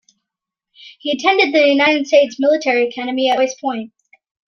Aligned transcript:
He 0.97 1.11
attended 1.11 1.53
the 1.53 1.67
United 1.67 2.07
States 2.07 2.39
Military 2.39 2.87
Academy 2.89 3.29
at 3.29 3.37
West 3.37 3.61
Point. 3.61 3.91